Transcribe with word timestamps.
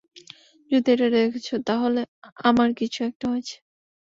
যদি 0.71 0.87
এটা 0.95 1.07
দেখছ, 1.15 1.47
তাহলে 1.67 2.01
আমার 2.43 2.69
কিছু 2.79 2.99
একটা 3.03 3.25
হয়েছে। 3.31 3.55